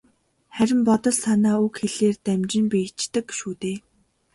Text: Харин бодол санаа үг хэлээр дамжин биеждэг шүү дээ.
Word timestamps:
Харин 0.55 0.79
бодол 0.89 1.15
санаа 1.23 1.57
үг 1.65 1.73
хэлээр 1.81 2.17
дамжин 2.25 2.65
биеждэг 2.71 3.27
шүү 3.37 3.53
дээ. 3.61 3.77